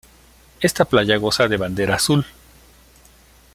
Esta 0.61 0.85
playa 0.85 1.17
goza 1.17 1.47
de 1.47 1.57
bandera 1.57 1.93
azul. 1.93 2.25